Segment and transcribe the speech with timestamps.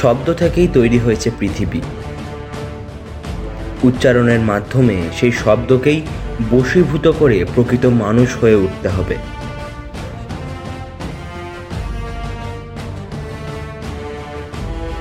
[0.00, 1.80] শব্দ থেকেই তৈরি হয়েছে পৃথিবী।
[3.82, 5.98] উচ্চারণের মাধ্যমে সেই শব্দকেই
[6.50, 9.16] বশীভূত করে প্রকৃত মানুষ হয়ে উঠতে হবে।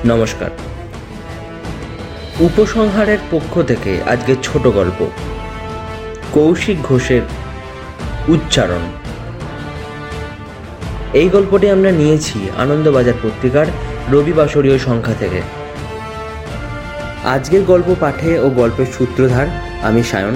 [0.06, 0.52] নমস্কার।
[2.40, 5.00] উপসংহারের পক্ষ থেকে আজকে ছোট গল্প।
[6.32, 7.24] কৌশিক ঘোষের
[8.28, 8.84] উচ্চারণ।
[11.14, 13.68] এই গল্পটি আমরা নিয়েছি আনন্দবাজার পত্রিকার
[14.12, 15.42] রবিবাসরীয় সংখ্যা থেকে।
[17.24, 19.48] আজকের গল্প পাঠে ও গল্পের সূত্রধার
[19.82, 20.36] আমি সায়ন।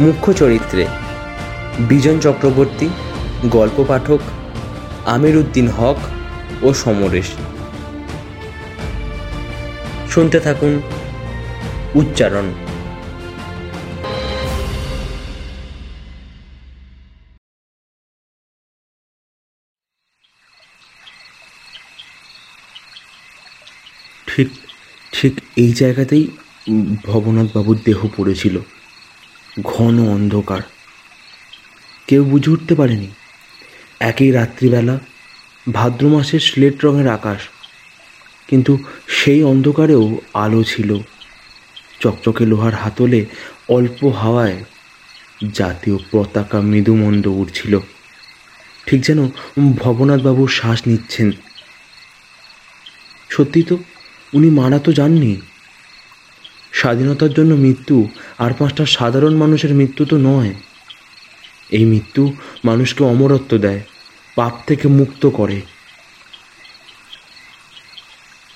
[0.00, 0.86] মুখ্য চরিত্রে
[1.78, 2.88] বিজন চক্রবর্তী,
[3.50, 4.18] গল্প পাঠক
[5.06, 5.96] আমির উদ্দিন হক
[6.62, 7.26] ও সমরেশ।
[10.10, 10.82] শুনতে থাকুন
[11.94, 12.65] উচ্চারণ।
[24.36, 24.48] ঠিক
[25.12, 26.24] ঠিক এই জায়গাতেই
[27.04, 28.56] ভবনাথ বাবুর দেহ পড়েছিল।
[29.64, 30.62] ঘন অন্ধকার।
[32.08, 33.08] কেউ বুঝে উঠতে পারেনি।
[34.00, 34.98] একই রাত্রিবেলা
[35.72, 37.40] ভাদ্র মাসের স্লেট রঙের আকাশ,
[38.48, 38.72] কিন্তু
[39.08, 40.90] সেই অন্ধকারেও আলো ছিল।
[42.00, 43.20] চকচকে লোহার হাতলে
[43.68, 44.58] অল্প হাওয়ায়
[45.54, 47.80] জাতীয় পতাকা মৃদুমন্দ উঠছিল
[48.86, 49.20] ঠিক যেন
[49.76, 51.28] ভবনাথবাবু শ্বাস নিচ্ছেন।
[53.30, 53.76] সত্যি তো
[54.32, 55.40] উনি মারা তো যাননি।
[56.72, 60.54] স্বাধীনতার জন্য মৃত্যু আর পাঁচটা সাধারণ মানুষের মৃত্যু তো নয়।
[61.70, 62.32] এই মৃত্যু
[62.64, 63.80] মানুষকে অমরত্ব দেয়,
[64.36, 65.60] পাপ থেকে মুক্ত করে।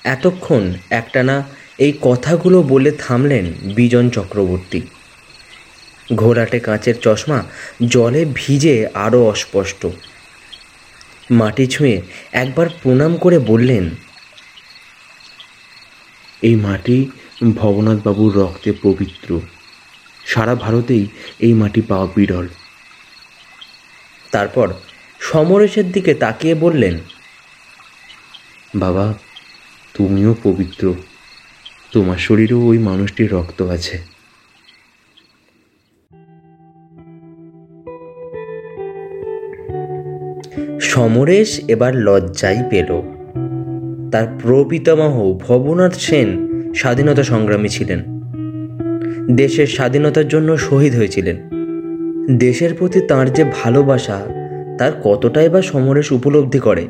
[0.04, 1.42] এতক্ষণ একটানা
[1.78, 4.80] এই কথাগুলো বলে থামলেন বিজন চক্রবর্তী।
[6.14, 7.44] ঘোরাটে কাঁচের চশমা
[7.86, 9.86] জলে ভিজে আরও অস্পষ্ট।
[11.30, 13.90] মাটি ছুঁয়ে একবার প্রণাম করে বললেন
[16.42, 17.10] এই মাটি
[17.54, 19.40] ভবনাথবাবুর রক্তে পবিত্র।
[20.26, 21.06] সারা ভারতেই
[21.38, 22.48] এই মাটি পাওয়া বিরল।
[24.30, 24.72] তারপর
[25.20, 26.98] সমরেশের দিকে তাকিয়ে বললেন,
[28.74, 29.14] বাবা,
[29.94, 30.94] তুমিও পবিত্র।
[31.92, 33.98] তোমার শরীরেও ওই মানুষটির রক্ত আছে।
[40.80, 43.09] সমরেশ এবার লজ্জাই পেল।
[44.12, 46.28] তার প্রপিতামহ ভবনাথ সেন
[46.74, 48.20] স্বাধীনতা সংগ্রামী ছিলেন।
[49.36, 51.36] দেশের স্বাধীনতার জন্য শহীদ হয়েছিলেন।
[52.38, 54.20] দেশের প্রতি তার যে ভালোবাসা,
[54.78, 56.86] তার কতটাই বা সমরেশ উপলব্ধি করে।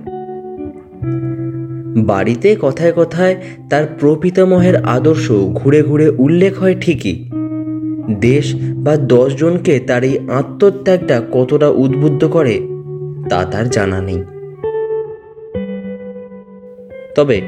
[1.96, 3.36] বাড়িতে কথায় কথায়
[3.70, 7.30] তার প্রপিতামহের আদর্শ ঘুরে ঘুরে উল্লেখ হয় ঠিকই।
[8.20, 12.60] দেশ বা দশজনকে তার এই আত্মত্যাগটা কতটা উদ্বুদ্ধ করে,
[13.30, 14.22] তা তার জানা নেই।
[17.20, 17.40] তবে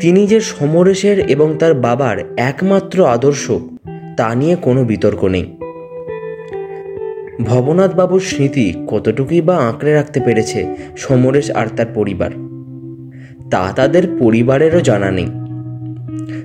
[0.00, 3.50] তিনি যে সমরেশের এবং তার বাবার একমাত্র আদর্শ,
[4.16, 5.46] তা নিয়ে কোনো বিতর্ক নেই।
[7.44, 12.30] ভবনাথ বাবুর স্মৃতি কতটুকুই বা আঁকড়ে রাখতে পেরেছে সমরেশ আর তার পরিবার,
[13.50, 15.28] তা তাদের পরিবারেরও জানা নেই।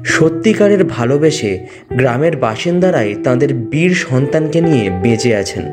[0.05, 1.51] সত্যিকারের ভালোবেসে
[1.93, 5.63] গ্রামের বাসিন্দারাই তাদের বীর সন্তানকে নিয়ে বেঁচে আছেন।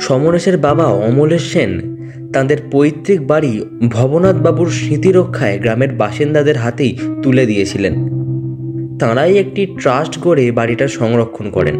[0.00, 1.72] সমরেশের বাবা অমলেশ সেন
[2.32, 7.94] তাদের পৈতৃক বাড়ি ভবনাথ বাবুর স্মৃতি রক্ষায় গ্রামের বাসিন্দাদের হাতেই তুলে দিয়েছিলেন।
[8.98, 11.74] তাঁরাই একটি ট্রাস্ট গড়ে বাড়িটা সংরক্ষণ করেন।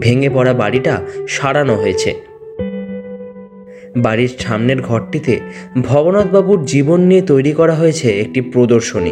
[0.00, 2.14] ভেঙে পড়া বাড়িটা সারানো হয়েছে।
[3.96, 5.40] বাড়ির সামনের ঘরটিতে
[5.82, 9.10] ভবনাথবাবুর জীবন নিয়ে তৈরি করা হয়েছে একটি প্রদর্শনী।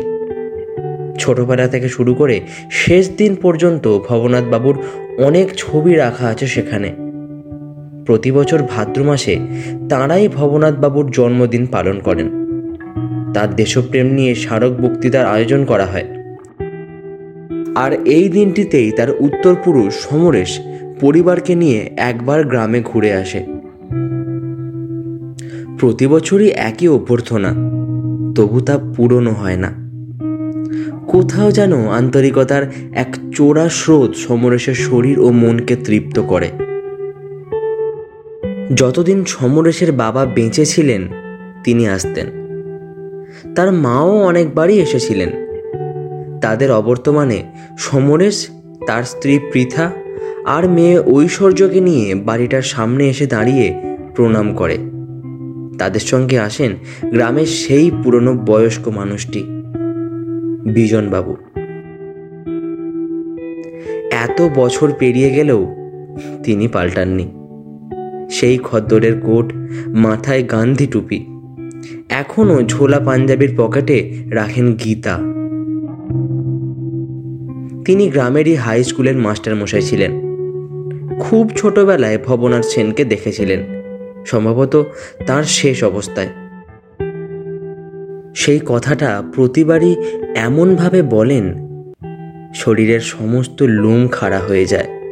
[1.19, 4.79] ছোটবেলা থেকে শুরু করে শেষ দিন পর্যন্ত ভবনাথবাবুর
[5.19, 7.04] অনেক ছবি রাখা আছে সেখানে।
[8.07, 9.39] প্রতি বছর ভাদ্র মাসে
[9.89, 12.29] তাঁরাই ভবনাথবাবুর জন্মদিন পালন করেন।
[13.35, 16.05] তার দেশপ্রেম নিয়ে স্মারক বক্তৃতার আয়োজন করা হয়।
[17.75, 20.61] আর এই দিনটিতেই তার উত্তর পুরুষ সমরেশ
[21.01, 23.45] পরিবারকে নিয়ে একবার গ্রামে ঘুরে আসে।
[25.79, 27.49] প্রতি বছরই একই অভ্যর্থনা,
[28.35, 29.85] তবু তা পূরণও হয় না।
[31.07, 32.63] কোথাও যেন আন্তরিকতার
[32.95, 36.51] এক চোরা স্রোত সমরেশের শরীর ও মনকে তৃপ্ত করে।
[38.73, 41.09] যতদিন সমরেশের বাবা বেঁচে ছিলেন,
[41.65, 42.27] তিনি আসতেন।
[43.55, 45.31] তার মাও অনেকবারই এসেছিলেন।
[46.41, 47.43] তাদের অবর্তমানে
[47.79, 48.49] সমরেশ,
[48.87, 49.93] তার স্ত্রী পৃথা
[50.45, 54.79] আর মেয়ে ঐশ্বর্যকে নিয়ে বাড়িটার সামনে এসে দাঁড়িয়ে প্রণাম করে।
[55.79, 56.77] তাদের সঙ্গে আসেন
[57.11, 59.43] গ্রামের সেই পুরনো বয়স্ক মানুষটি,
[60.73, 61.37] বিজনবাবু।
[64.11, 65.75] এত বছর পেরিয়ে গেলেও
[66.43, 67.44] তিনি পাল্টাননি।
[68.31, 69.53] সেই খদ্দরের কোট,
[69.89, 71.27] মাথায় গান্ধী টুপি।
[72.09, 75.19] এখনও ঝোলা পাঞ্জাবির পকেটে রাখেন গীতা।
[77.85, 80.11] তিনি গ্রামেরই হাই স্কুলের মাস্টারমশাই ছিলেন।
[81.21, 83.61] খুব ছোটবেলায় ভবনাথ সেনকে দেখেছিলেন।
[84.27, 84.87] সম্ভবত
[85.27, 86.29] তার শেষ অবস্থায়।
[88.35, 89.95] সেই কথাটা প্রতিবারই
[90.35, 91.55] এমনভাবে বলেন,
[92.55, 95.04] শরীরের সমস্ত লোম খাড়া হয়ে যায়।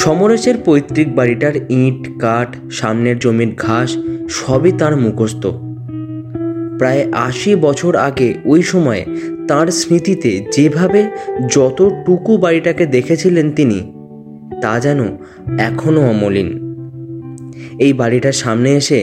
[0.00, 3.90] সমরেশের পৈতৃক বাড়িটার ইট, কাঠ, সামনের জমির ঘাস
[4.28, 5.42] সবই তার মুখস্থ।
[6.78, 9.02] প্রায় আশি বছর আগে ওই সময়ে
[9.48, 11.00] তার স্মৃতিতে যেভাবে
[11.50, 13.78] যতটুকু বাড়িটাকে দেখেছিলেন তিনি,
[14.62, 15.00] তা যেন
[15.58, 16.48] এখনও অমলিন।
[17.78, 18.98] এই বাড়িটার সামনে এসে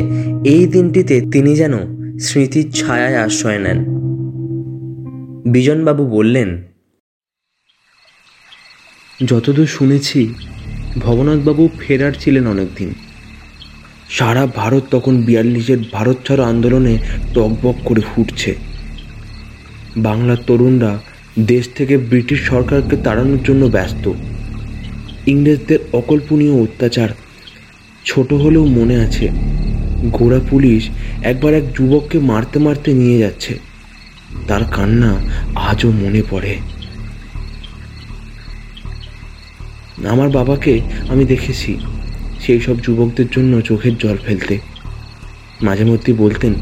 [0.46, 1.76] এই দিনটিতে তিনি যেন
[2.20, 3.80] স্মৃতির ছায়ায় আশ্রয় নেন।
[5.52, 6.50] বিজনবাবু বললেন,
[9.26, 10.22] যতদূর শুনেছি
[10.98, 12.94] ভবনাথবাবু ফেরার ছিলেন অনেকদিন।
[14.10, 16.98] সারা ভারত তখন বিয়াল্লিশের ভারত ছাড়ো আন্দোলনে
[17.34, 18.56] টকবক করে ফুটছে।
[19.98, 21.00] বাংলার তরুণরা
[21.40, 24.12] দেশ থেকে ব্রিটিশ সরকারকে তাড়ানোর জন্য ব্যস্ত।
[25.28, 27.10] ইংরেজদের অকল্পনীয় অত্যাচার।
[28.06, 29.30] ছোট হলেও মনে আছে
[30.12, 30.90] গোড়া পুলিশ
[31.24, 33.60] একবার এক যুবককে মারতে মারতে নিয়ে যাচ্ছে।
[34.48, 35.16] তার কান্না
[35.56, 36.58] আজও মনে পড়ে।
[40.08, 41.78] আমার বাবাকে আমি দেখেছি।
[42.40, 44.60] সেই সব যুবকদের জন্য চোখের জল ফেলতে।
[45.62, 46.54] মাঝে মধ্যে বলতেন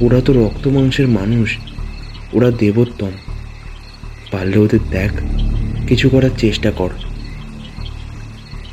[0.00, 1.56] ওরা তো রক্ত মাংসের মানুষ
[2.32, 3.10] ওরা দেবোত্তম।
[4.32, 5.10] পারলে ওদের দেখ
[5.86, 6.90] কিছু করার চেষ্টা কর।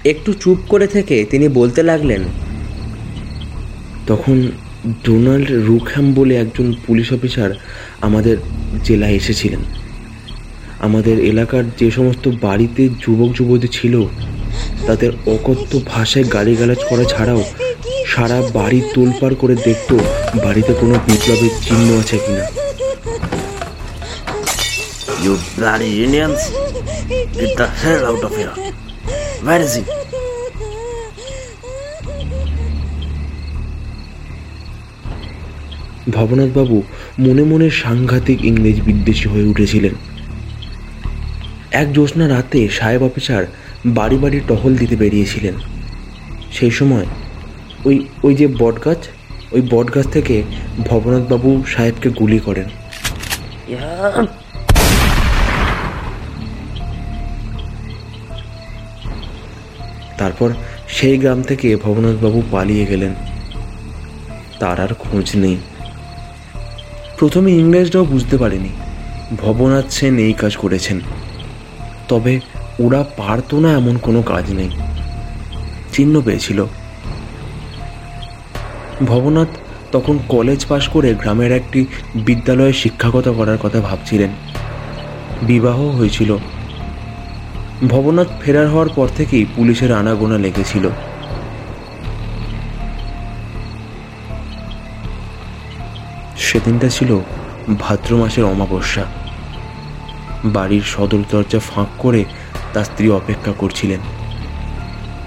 [0.06, 2.22] একটু চুপ করে থেকে তিনি বলতে লাগলেন
[4.08, 4.52] তখন
[5.04, 7.52] ডোনাল্ড রুকহ্যাম বলে একজন পুলিশ অফিসার
[8.02, 8.38] আমাদের
[8.84, 9.60] জেলায় এসেছিলেন।
[10.86, 13.96] আমাদের এলাকার যে সমস্ত বাড়িতে যুবক যুবতী ছিল
[14.88, 17.42] তাদের অকথ্য ভাষায় গালিগালাজ করা ছাড়াও
[18.06, 19.96] সারা বাড়ি তোলপাড় করে দেখতো
[20.44, 22.46] বাড়িতে কোনো বিপ্লবের চিহ্ন আছে কিনা
[25.20, 26.42] You bloody Indians!
[27.34, 28.56] Get the hell out of here!
[29.42, 29.84] Where is he?
[36.12, 36.78] ভবনাথবাবু
[37.20, 39.94] মনে মনে সাংঘাতিক ইংরেজ বিদ্বেষী হয়ে উঠেছিলেন
[41.82, 43.44] এক জ্যোৎস্না রাতে সাহেব অফিসার
[43.86, 45.54] বাড়ি বাড়ি টহল দিতে বেরিয়েছিলেন।
[46.52, 47.06] সেই সময়
[47.86, 48.98] ওই ওই যে বটগাছ,
[49.52, 50.44] ওই বটগাছ থেকে
[50.88, 52.68] ভবনাথবাবু সাহেবকে গুলি করেন।
[60.18, 60.50] তারপর
[60.88, 63.14] সেই গ্রাম থেকে ভবনাথবাবু পালিয়ে গেলেন।
[64.60, 65.58] তার আর খোঁজ নেই।
[67.18, 68.70] প্রথমে ইংরেজরাও বুঝতে পারেনি।
[69.38, 71.00] ভবনাথ সেন এই কাজ করেছেন।
[72.08, 72.40] তবে
[72.80, 74.70] ওরা পারতো না এমন কোনো কাজ নেই।
[75.94, 76.66] চিহ্ন পেয়েছিল।
[79.08, 79.48] ভবনাথ
[79.92, 81.86] তখন কলেজ পাশ করে গ্রামের একটি
[82.16, 84.30] বিদ্যালয়ে শিক্ষাগত করার কথা ভাবছিলেন।
[85.44, 86.38] বিবাহ হয়েছিল।
[87.88, 90.90] ভবনাথ ফেরার হওয়ার পর থেকেই পুলিশের আনাগোনা লেগেছিল।
[96.38, 97.20] সেদিনটা ছিল
[97.80, 99.25] ভাদ্র মাসের অমাবস্যা।
[100.54, 102.26] বাড়ির সদর দরজা ফাঁক করে
[102.74, 104.00] তার স্ত্রী অপেক্ষা করছিলেন।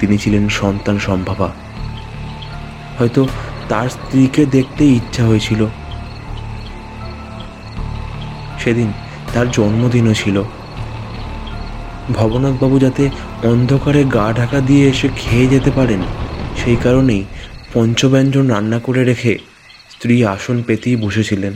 [0.01, 1.53] তিনি ছিলেন সন্তান সম্ভাবা।
[2.99, 3.29] হয়তো
[3.69, 5.67] তার স্ত্রীকে দেখতে ইচ্ছা হয়েছিল।
[8.59, 8.93] সেদিন
[9.35, 10.43] তার জন্মদিনও ছিল।
[12.15, 13.11] ভবনাথবাবু যাতে
[13.43, 16.01] অন্ধকারে গা ঢাকা দিয়ে এসে খেয়ে যেতে পারেন,
[16.65, 17.25] সেই কারণেই
[17.75, 19.39] পঞ্চব্যঞ্জন রান্না করে রেখে
[19.91, 21.55] স্ত্রী আসন পেতেই বসেছিলেন।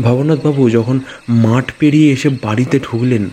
[0.00, 3.30] ভবনাথবাবু যখন মাঠ পেরিয়ে এসে বাড়িতে ঢুকলেন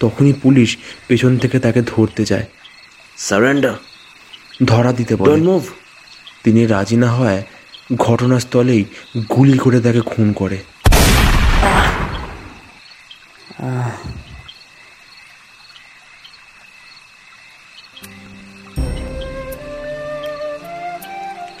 [0.00, 0.76] তখনই পুলিশ
[1.08, 2.44] পেছন থেকে তাকে ধরতে যায়
[3.30, 3.72] Surrender.
[4.64, 5.62] ধরা দিতে বলে move.
[6.44, 7.42] তিনি রাজি না হয়
[7.98, 8.84] ঘটনাস্থলেই
[9.30, 10.58] গুলি করে তাকে খুন করে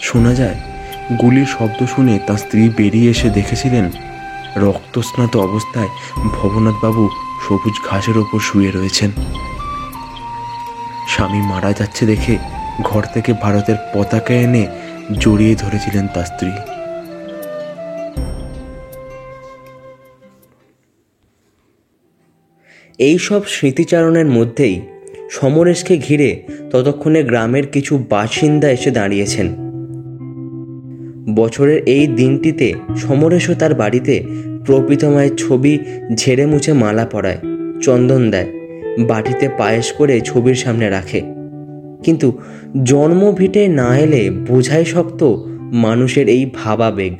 [0.00, 0.56] শোনা যায়
[1.20, 4.13] গুলির শব্দ শুনে তার স্ত্রী বেরিয়ে এসে দেখেছিলেন
[4.56, 7.08] রক্তস্নাত অবস্থায় ভবনাথবাবু
[7.48, 9.10] সবুজ ঘাসের ওপর শুয়ে রয়েছেন।
[11.08, 12.38] স্বামী মারা যাচ্ছে দেখে
[12.82, 14.66] ঘর থেকে ভারতের পতাকা এনে
[15.18, 16.50] জড়িয়ে ধরেছিলেন তার স্ত্রী।
[22.98, 24.80] এই সব স্মৃতিচারণের মধ্যেই
[25.30, 29.63] সমরেশকে ঘিরে ততক্ষণে গ্রামের কিছু বাসিন্দা এসে দাঁড়িয়েছেন।
[31.32, 34.24] বছরের এই দিনটিতে সমরেশও তার বাড়িতে
[34.64, 35.78] প্রকৃত মায়ের ছবি
[36.14, 37.38] ঝেড়ে মুছে মালা পরায়,
[37.80, 38.46] চন্দন দেয়,
[39.06, 41.22] বাটিতে পায়েস করে ছবির সামনে রাখে।
[42.02, 42.38] কিন্তু
[42.84, 47.12] জন্ম ভিটে না এলে বোঝাই শক্ত মানুষের এই ভাবাবেগ।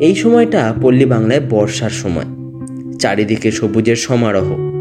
[0.00, 2.24] এই সময়টা পল্লী বাংলায় বর্ষার সময়,
[2.98, 4.74] চারিদিকে সবুজের সমারোহ।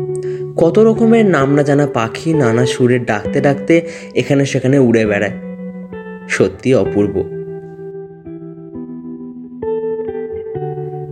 [0.58, 3.82] কত রকমের নাম না জানা পাখি নানা সুরে ডাকতে ডাকতে
[4.15, 5.52] এখানে সেখানে উড়ে বেড়ায়।
[6.30, 7.44] সত্যি অপূর্ব।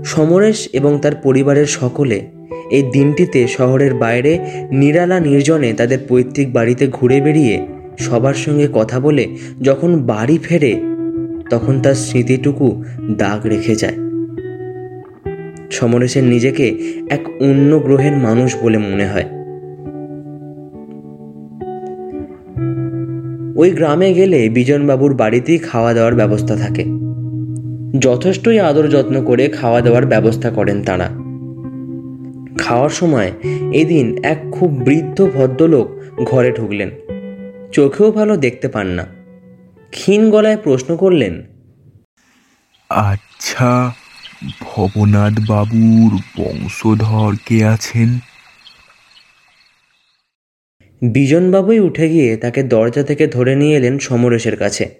[0.04, 2.28] সমরেশ এবং তার পরিবারের সকলে
[2.72, 4.40] এই দিনটিতে শহরের বাইরে
[4.72, 7.68] নিরালা নির্জনে তাদের পৈতৃক বাড়িতে ঘুরে বেরিয়ে
[8.00, 9.28] সবার সঙ্গে কথা বলে
[9.62, 10.80] যখন বাড়ি ফেরে
[11.50, 12.84] তখন তার স্মৃতিটুকু
[13.18, 13.94] দাগ রেখে যায়।
[15.72, 16.70] সমরেশের নিজেকে
[17.10, 19.41] এক অন্য গ্রহের মানুষ বলে মনে হয়।
[23.62, 26.86] ওই গ্রামে গেলে বিজনবাবুর বাড়িতেই খাওয়া দাওয়ার ব্যবস্থা থাকে।
[28.00, 31.10] যথেষ্টই আদর যত্ন করে খাওয়া দাওয়ার ব্যবস্থা করেন তারা।
[32.58, 33.32] খাওয়ার সময়
[33.74, 35.88] এদিন এক খুব বৃদ্ধ ভদ্রলোক
[36.26, 36.90] ঘরে ঢুকলেন।
[37.72, 39.06] চোখেও ভালো দেখতে পান না।
[39.92, 41.42] ক্ষীণ গলায় প্রশ্ন করলেন
[42.90, 43.94] আচ্ছা
[44.62, 48.31] ভবনাথ বাবুর বংশধর কে আছেন?
[51.02, 54.96] বিজনবাবুই উঠে গিয়ে তাকে দরজা থেকে ধরে নিয়ে এলেন সমরেশের কাছে।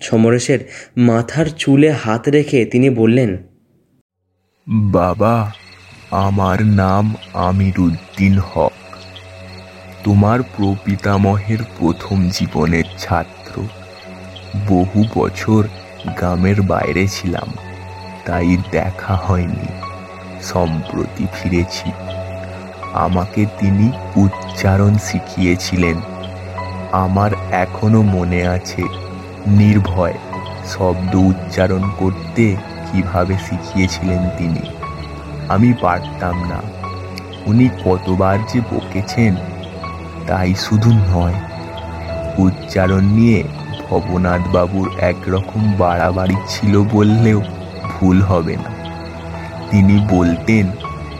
[0.00, 0.58] সমরেশের
[0.96, 3.36] মাথার চুলে হাত রেখে তিনি বললেন,
[4.68, 5.52] বাবা,
[6.10, 8.72] আমার নাম আমিরুদ্দিন হক।
[10.04, 13.62] তোমার প্রপিতামহের প্রথম জীবনের ছাত্র।
[14.68, 15.68] বহু বছর
[16.16, 17.48] গ্রামের বাইরে ছিলাম,
[18.24, 19.68] তাই দেখা হয়নি।
[20.42, 21.92] সম্প্রতি ফিরেছি।
[22.94, 26.00] আমাকে তিনি উচ্চারণ শিখিয়েছিলেন।
[26.92, 28.82] আমার এখনও মনে আছে
[29.46, 30.12] নির্ভয়
[30.66, 32.56] শব্দ উচ্চারণ করতে
[32.92, 34.60] কীভাবে শিখিয়েছিলেন তিনি।
[35.48, 36.60] আমি পারতাম না।
[37.46, 39.36] উনি কতবার যে বকেছেন,
[40.26, 41.34] তাই শুধু নয়,
[42.38, 43.44] উচ্চারণ নিয়ে
[43.90, 47.40] ভবনাথ বাবুর একরকম বাড়াবাড়ি ছিল বললেও
[47.84, 48.70] ভুল হবে না।
[49.70, 50.66] তিনি বলতেন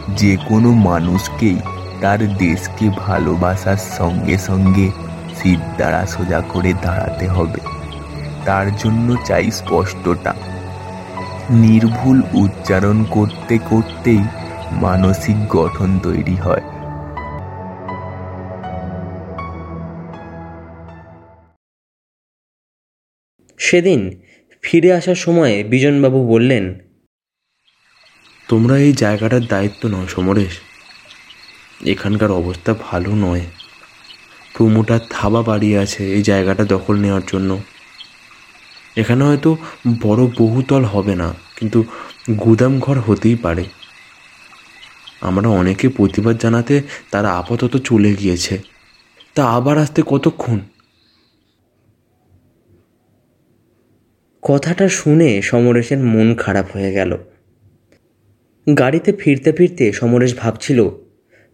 [0.09, 1.59] যে কোনো মানুষকেই
[2.01, 4.91] তার দেশকে ভালোবাসার সঙ্গে সঙ্গে
[5.35, 7.59] সিট দ্বারা সোজা করে দাঁড়াতে হবে।
[8.45, 10.33] তার জন্য চাই স্পষ্টতা।
[11.49, 14.23] নির্ভুল উচ্চারণ করতে করতেই
[14.71, 16.61] মানসিক গঠন তৈরি হয়।
[23.57, 24.21] সেদিন
[24.61, 26.90] ফিরে আসার সময় বিজনবাবু বললেন
[28.51, 30.53] তোমরা এই জায়গাটার দায়িত্ব নাও সমরেশ।
[31.85, 33.45] এখানকার অবস্থা ভালো নয়।
[34.55, 37.51] প্রমোটার থাবা বাড়িয়ে আছে এই জায়গাটা দখল নেওয়ার জন্য।
[38.97, 39.57] এখানে হয়তো
[40.01, 41.83] বড় বহুতল হবে না, কিন্তু
[42.39, 43.65] গুদাম ঘর হতেই পারে।
[45.21, 46.75] আমরা অনেকে প্রতিবাদ জানাতে
[47.11, 48.55] তারা আপাতত চলে গিয়েছে।
[49.35, 50.59] তা আবার আসতে কতক্ষণ?
[54.43, 57.11] কথাটা শুনে সমরেশের মন খারাপ হয়ে গেল।
[58.77, 60.89] গাড়িতে ফিরতে ফিরতে সমরেশ ভাবছিল,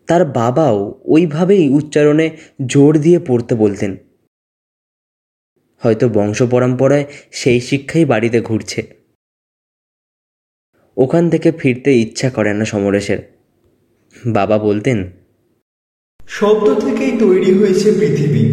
[0.08, 2.30] তার বাবাও ওইভাবেই উচ্চারণে
[2.66, 3.98] জোর দিয়ে পড়তে বলতেন।
[5.80, 8.82] হয়তো বংশ পরম্পরায় সেই শিক্ষাই বাড়িতে ঘুরছে।
[10.98, 13.20] ওখান থেকে ফিরতে ইচ্ছা করে না সমরেশের।
[14.28, 15.12] বাবা বলতেন,
[16.20, 18.44] শব্দ থেকেই তৈরি হয়েছে পৃথিবী।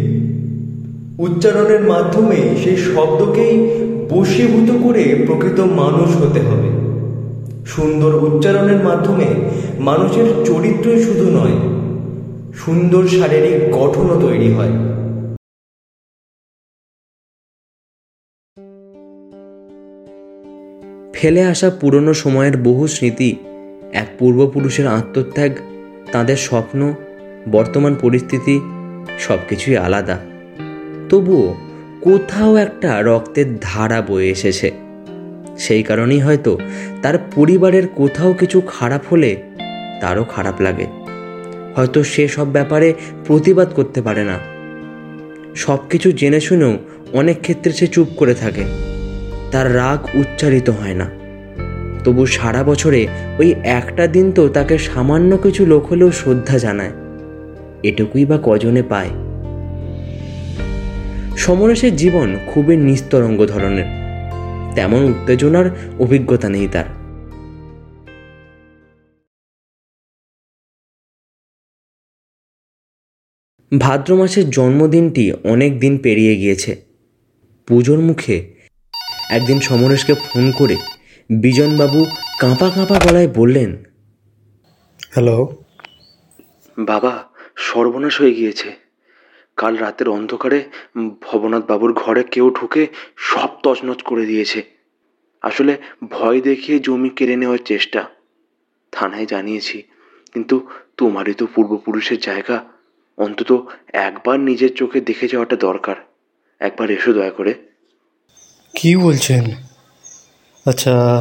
[1.23, 3.55] উচ্চারণের মাধ্যমে সেই শব্দকেই
[4.09, 6.84] বশীভূত করে প্রকৃত মানুষ হতে হবে।
[7.65, 9.25] সুন্দর উচ্চারণের মাধ্যমে
[9.79, 11.55] মানুষের চরিত্রই শুধু নয়,
[12.53, 14.73] সুন্দর শারীরিক গঠনও তৈরি হয়।
[21.13, 23.35] ফেলে আসা পুরনো সময়ের বহু স্মৃতি,
[23.93, 25.51] এক পূর্বপুরুষের আত্মত্যাগ,
[26.11, 26.93] তাদের স্বপ্ন,
[27.51, 28.59] বর্তমান পরিস্থিতি
[29.19, 30.17] সব কিছুই আলাদা।
[31.09, 31.55] তবুও
[32.01, 34.84] কোথাও একটা রক্তের ধারা বয়ে এসেছে।
[35.57, 36.57] সেই কারণেই হয়তো
[37.01, 39.35] তার পরিবারের কোথাও কিছু খারাপ হলে
[40.01, 40.87] তারও খারাপ লাগে।
[41.75, 42.93] হয়তো সে সব ব্যাপারে
[43.25, 44.39] প্রতিবাদ করতে পারে না।
[45.55, 46.77] সব কিছু জেনে শুনেও
[47.13, 48.63] অনেক ক্ষেত্রে সে চুপ করে থাকে।
[49.51, 51.09] তার রাগ উচ্চারিত হয় না।
[52.03, 53.07] তবু সারা বছরে
[53.39, 56.91] ওই একটা দিন তো তাকে সামান্য কিছু লোক হলেও শ্রদ্ধা জানায়।
[57.83, 59.09] এটুকুই বা কজনে পায়।
[61.37, 64.04] সমরেশের জীবন খুবই নিস্তরঙ্গ ধরনের।
[64.75, 65.65] তেমন উত্তেজনার
[65.99, 66.85] অভিজ্ঞতা নেই তার।
[73.79, 76.81] ভাদ্র মাসের জন্মদিনটি অনেক দিন পেরিয়ে গিয়েছে।
[77.67, 78.53] পুজোর মুখে
[79.29, 80.75] একদিন সমরেশকে ফোন করে
[81.29, 82.05] বিজনবাবু
[82.39, 83.83] কাঁপা কাঁপা গলায় বললেন
[85.11, 85.63] হ্যালো?
[86.77, 87.23] বাবা
[87.55, 88.84] সর্বনাশ হয়ে গিয়েছে।
[89.57, 90.69] কাল রাতের অন্ধকারে
[91.21, 94.63] ভবনাথ বাবুর ঘরে কেউ ঢুকে সব তছনছ করে দিয়েছে।
[95.41, 95.77] আসলে
[96.09, 98.05] ভয় দেখিয়ে জমি কেড়ে নেওয়ার চেষ্টা
[98.91, 99.83] থানায় জানিয়েছি।
[100.33, 102.63] কিন্তু তোমারই তো পূর্বপুরুষের জায়গা।
[103.17, 105.95] অন্তত একবার নিজের চোখে দেখে যাওয়াটা দরকার।
[106.59, 107.53] একবার এসো দয়া করে।
[108.75, 109.43] কি বলছেন?
[110.65, 111.19] আচ্ছা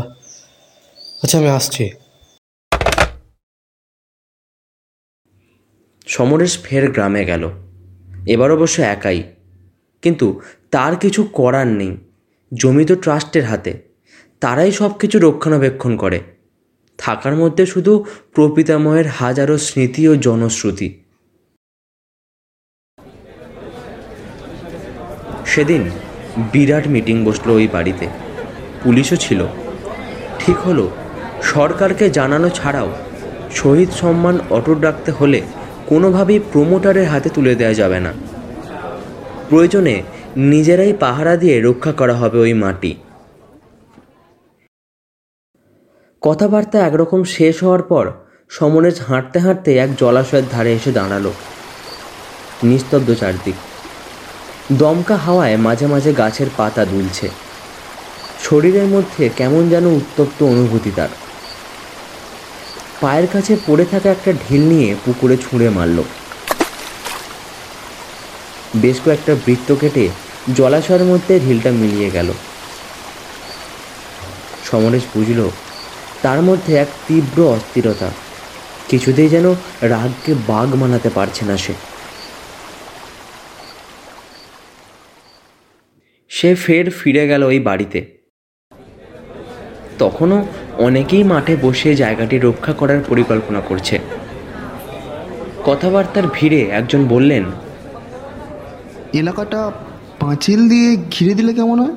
[1.22, 1.90] আচ্ছা আমি আসছি।
[6.06, 7.63] সমরেশ ফের গ্রামে গেল।
[8.26, 9.22] এবার অবশ্য একাই।
[10.02, 10.40] কিন্তু
[10.70, 11.96] তার কিছু করার নেই।
[12.54, 13.82] জমি তো ট্রাস্টের হাতে।
[14.40, 16.20] তারাই সব কিছু রক্ষণাবেক্ষণ করে।
[16.98, 18.04] থাকার মধ্যে শুধু
[18.34, 21.00] প্রপিতাময়ের হাজারো স্মৃতি ও জনশ্রুতি।
[25.46, 25.90] সেদিন
[26.52, 28.08] বিরাট মিটিং বসল ওই বাড়িতে।
[28.82, 29.46] পুলিশও ছিল।
[30.38, 30.90] ঠিক হলো,
[31.42, 32.96] সরকারকে জানানো ছাড়াও
[33.50, 35.42] শহীদ সম্মান অটুট রাখতে হলে
[35.94, 38.12] কোনোভাবেই প্রোমোটারের হাতে তুলে দেওয়া যাবে না।
[39.48, 40.02] প্রয়োজনে
[40.36, 42.96] নিজেরাই পাহারা দিয়ে রক্ষা করা হবে ওই মাটি।
[46.20, 48.12] কথাবার্তা একরকম শেষ হওয়ার পর
[48.48, 51.30] সমরেশ হাঁটতে হাঁটতে এক জলাশয়ের ধারে এসে দাঁড়াল।
[52.64, 53.54] নিস্তব্ধ চারদিক।
[54.72, 57.30] দমকা হাওয়ায় মাঝে মাঝে গাছের পাতা দুলছে।
[58.40, 61.08] শরীরের মধ্যে কেমন যেন উত্তপ্ত অনুভূতি তার।
[63.04, 65.99] পায়ের কাছে পড়ে থাকা একটা ঢিল নিয়ে পুকুরে ছুঁড়ে মারল।
[68.82, 70.04] বেশ কয়েকটা বৃত্ত কেটে
[70.54, 72.28] জলাশয়ের মধ্যে ঢিলটা মিলিয়ে গেল।
[74.68, 75.40] সমরেশ বুঝল,
[76.23, 78.08] তার মধ্যে এক তীব্র অস্থিরতা,
[78.88, 79.46] কিছুতেই যেন
[79.92, 81.75] রাগকে বাঘ মানাতে পারছে না সে।
[86.30, 88.00] সে ফের ফিরে গেল ওই বাড়িতে।
[89.99, 90.38] তখনও
[90.78, 93.98] অনেকেই মাঠে বসে জায়গাটি রক্ষা করার পরিকল্পনা করছে।
[95.64, 97.44] কথাবার্তার ভিড়ে একজন বললেন
[99.12, 99.72] এলাকাটা
[100.20, 101.94] পাঁচিল দিয়ে ঘিরে দিলে কেমন হয়?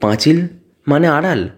[0.00, 0.48] পাঁচিল
[0.88, 1.48] মানে আড়াল।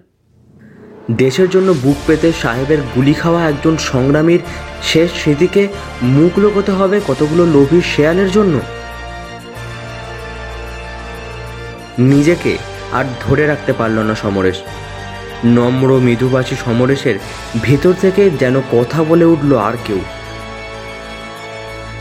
[1.16, 4.38] দেশের জন্য বুক পেতে সাহেবের গুলি খাওয়া একজন সংগ্রামীর
[4.82, 5.68] শেষ স্মৃতিকে
[6.02, 8.60] মুখ লোকোতে হবে কতগুলো লোভী শেয়ালের জন্য?
[11.98, 12.58] নিজেকে
[12.92, 14.58] আর ধরে রাখতে পারল না সমরেশ।
[15.56, 17.16] নম্র মৃদুবাসী সমরেশের
[17.62, 20.00] ভেতর থেকে যেন কথা বলে উঠল আর কেউ।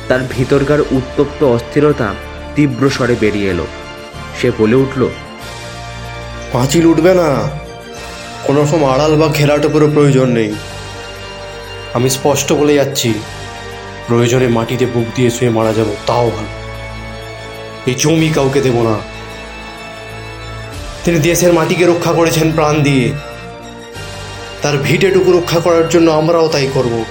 [0.08, 2.08] তার ভিতরকার উত্তপ্ত অস্থিরতা
[2.56, 3.65] তীব্র স্বরে বেরিয়ে এলো।
[4.41, 5.02] সে বলে উঠল,
[6.54, 7.30] পাঁচিল উঠবে না।
[8.45, 10.52] কোনো রকম আড়াল বা ঘেরাটোপেরও প্রয়োজন নেই।
[11.93, 13.10] আমি স্পষ্ট বলে যাচ্ছি,
[14.08, 16.52] প্রয়োজনে মাটিতে বুক দিয়ে শুয়ে মারা যাব, তাও ভালো।
[17.88, 18.95] এই জমি কাউকে দেব না।
[21.08, 23.13] তিনি দেশের মাটিকে রক্ষা করেছেন প্রাণ দিয়ে।
[24.62, 27.04] তার ভিটেটুকু রক্ষা করার জন্য আমরাও তাই করব।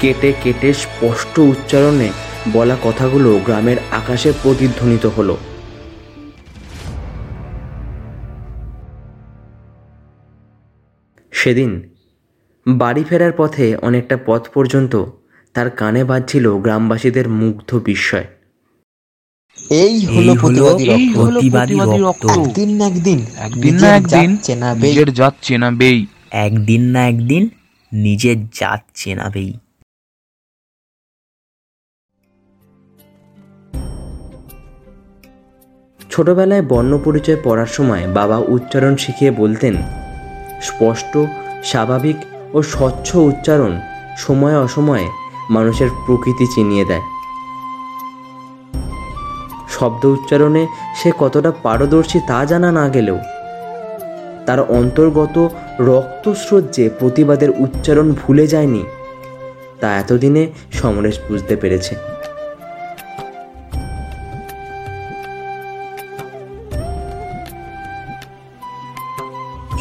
[0.00, 2.08] কেটে কেটে স্পষ্ট উচ্চারণে
[2.52, 5.36] বলা কথাগুলো গ্রামের আকাশে প্রতিধ্বনিত হলো।
[11.30, 11.90] সেদিন
[12.68, 15.04] বাড়ি ফেরার পথে অনেকটা পথ পর্যন্ত
[15.54, 18.26] তার কানে বাজছিল গ্রামবাসীদের মুগ্ধ বিস্ময়।
[19.58, 25.12] এই হলো প্রতিবাদী রক্ত। প্রতিবাদী রক্ত। একদিন না একদিন একদিন না নিজের একদিন চেনাবেই। নিজের
[25.14, 27.48] জাত চেনাবেই। একদিন না একদিন
[27.92, 29.52] নিজের জাত চেনাবেই।
[36.10, 39.74] ছোটবেলায় বর্ণ পরিচয় পড়ার সময় বাবা উচ্চারণ শিখিয়ে বলতেন
[40.62, 41.18] স্পষ্ট
[41.64, 42.16] স্বাভাবিক
[42.52, 43.72] ও স্বচ্ছ উচ্চারণ
[44.18, 45.06] সময় অসময়ে
[45.50, 47.15] মানুষের প্রকৃতি চিনিয়ে দেয়।
[49.76, 50.62] শব্দ উচ্চারণে
[50.98, 53.18] সে কতটা পারদর্শী তা জানা না গেলেও।
[54.46, 55.36] তার অন্তর্গত
[55.88, 58.82] রক্তস্রোত যে প্রতিবাদের উচ্চারণ ভুলে যায়নি,
[59.80, 60.42] তা এতদিনে
[60.78, 61.94] সমরেশ বুঝতে পেরেছে।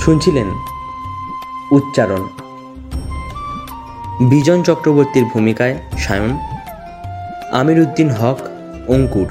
[0.03, 0.47] শুনছিলেন
[1.77, 2.23] উচ্চারণ।
[4.31, 6.31] বিজন চক্রবর্তীর ভূমিকায় সায়ন
[7.59, 8.39] আমির উদ্দিন হক,
[8.93, 9.29] অঙ্কুর।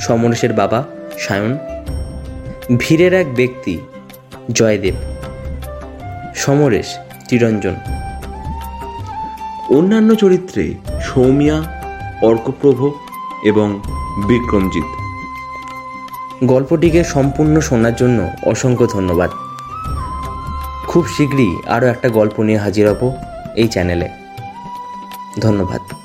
[0.00, 0.84] সমরেশের বাবা
[1.18, 1.58] সায়ন।
[2.78, 3.78] ভিড়ের এক ব্যক্তি
[4.52, 4.94] জয়দেব।
[6.34, 7.74] সমরেশ চিরঞ্জন।
[9.78, 11.62] অন্যান্য চরিত্রে সৌমিয়া
[12.22, 12.90] অর্কপ্রভ
[13.44, 13.80] এবং
[14.26, 14.84] বিক্রমজিৎ।
[16.44, 19.30] গল্পটিকে সম্পূর্ণ শোনার জন্য অসংখ্য ধন্যবাদ।
[20.88, 23.12] খুব শীঘ্রই আরও একটা গল্প নিয়ে হাজির হব
[23.56, 24.08] এই চ্যানেলে।
[25.40, 25.99] ধন্যবাদ।